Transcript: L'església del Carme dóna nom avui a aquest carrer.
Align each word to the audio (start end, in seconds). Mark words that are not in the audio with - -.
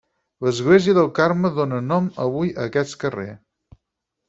L'església 0.45 0.95
del 0.99 1.09
Carme 1.19 1.51
dóna 1.59 1.83
nom 1.91 2.09
avui 2.25 2.51
a 2.59 2.67
aquest 2.73 2.99
carrer. 3.07 3.29